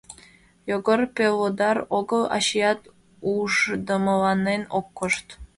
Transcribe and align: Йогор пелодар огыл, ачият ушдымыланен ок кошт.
Йогор 0.69 1.01
пелодар 1.15 1.77
огыл, 1.97 2.23
ачият 2.37 2.79
ушдымыланен 3.31 4.61
ок 4.77 4.87
кошт. 4.97 5.27